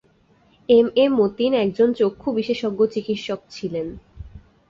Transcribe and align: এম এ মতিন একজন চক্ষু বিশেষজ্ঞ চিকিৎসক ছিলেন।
এম 0.69 0.87
এ 0.95 1.05
মতিন 1.17 1.51
একজন 1.63 1.89
চক্ষু 1.93 2.29
বিশেষজ্ঞ 2.37 2.79
চিকিৎসক 2.93 3.39
ছিলেন। 3.49 3.87